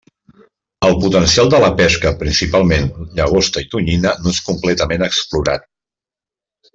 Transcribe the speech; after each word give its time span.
El 0.87 0.95
potencial 1.03 1.51
de 1.55 1.59
la 1.63 1.67
pesca, 1.81 2.13
principalment 2.23 2.89
llagosta 3.19 3.63
i 3.65 3.69
tonyina 3.77 4.15
no 4.25 4.33
és 4.37 4.41
completament 4.51 5.05
explorat. 5.13 5.69